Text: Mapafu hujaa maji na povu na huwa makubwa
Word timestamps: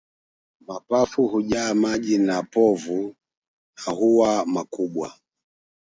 Mapafu 0.67 1.27
hujaa 1.27 1.73
maji 1.73 2.17
na 2.17 2.43
povu 2.43 3.15
na 3.87 3.93
huwa 3.93 4.45
makubwa 4.45 5.13